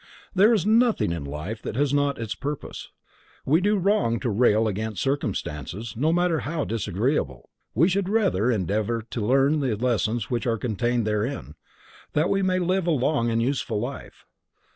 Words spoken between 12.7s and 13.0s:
a